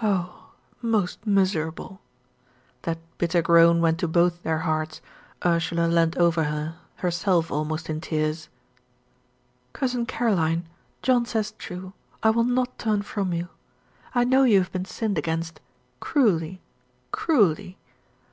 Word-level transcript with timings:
"Oh, 0.00 0.52
most 0.80 1.26
miserable." 1.26 2.00
That 2.82 2.98
bitter 3.18 3.42
groan 3.42 3.80
went 3.80 3.98
to 3.98 4.06
both 4.06 4.44
their 4.44 4.60
hearts, 4.60 5.02
Ursula 5.44 5.88
leaned 5.88 6.16
over 6.16 6.44
her 6.44 6.76
herself 6.98 7.50
almost 7.50 7.90
in 7.90 8.00
tears. 8.00 8.48
"Cousin 9.72 10.06
Caroline, 10.06 10.68
John 11.02 11.26
says 11.26 11.54
true 11.58 11.92
I 12.22 12.30
will 12.30 12.44
not 12.44 12.78
turn 12.78 13.02
from 13.02 13.32
you. 13.32 13.48
I 14.14 14.22
know 14.22 14.44
you 14.44 14.60
have 14.60 14.70
been 14.70 14.84
sinned 14.84 15.18
against 15.18 15.58
cruelly 15.98 16.60
cruelly. 17.10 17.76